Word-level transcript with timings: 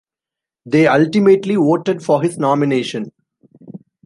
They 0.65 0.87
ultimately 0.87 1.53
voted 1.57 2.03
for 2.03 2.23
his 2.23 2.39
nomination. 2.39 3.11